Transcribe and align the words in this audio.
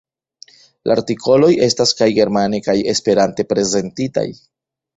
La 0.89 0.95
artikoloj 0.99 1.49
estas 1.67 1.93
kaj 2.01 2.09
germane 2.17 2.63
kaj 2.71 2.77
Esperante 2.97 3.49
prezentitaj. 3.53 4.29